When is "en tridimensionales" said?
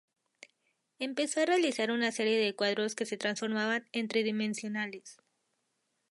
3.91-5.19